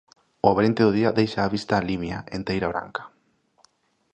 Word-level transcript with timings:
O 0.45 0.47
abrente 0.53 0.81
do 0.85 0.95
día 0.99 1.15
deixa 1.19 1.45
á 1.47 1.51
vista 1.55 1.73
A 1.75 1.85
Limia 1.89 2.17
enteira 2.39 2.67
branca. 2.73 3.03